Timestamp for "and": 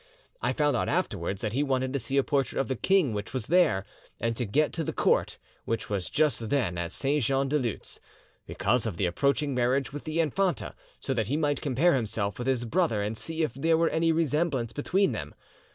4.19-4.35, 13.03-13.15